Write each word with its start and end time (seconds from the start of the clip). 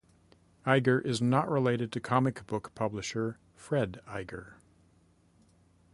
Iger 0.65 1.05
is 1.05 1.21
not 1.21 1.47
related 1.47 1.91
to 1.91 1.99
comic 1.99 2.47
book 2.47 2.73
publisher 2.73 3.37
Fred 3.55 4.01
Iger. 4.07 4.53